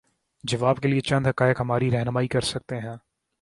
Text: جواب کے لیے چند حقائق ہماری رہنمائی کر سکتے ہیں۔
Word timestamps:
جواب 0.43 0.79
کے 0.79 0.87
لیے 0.87 0.99
چند 0.99 1.27
حقائق 1.27 1.61
ہماری 1.61 1.91
رہنمائی 1.91 2.27
کر 2.27 2.41
سکتے 2.41 2.75
ہیں۔ 2.75 2.95